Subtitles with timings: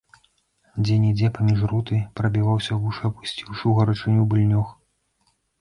[0.83, 4.77] Дзе-нідзе, паміж руты, прабіваўся, вушы апусціўшы ў гарачыню, быльнёг.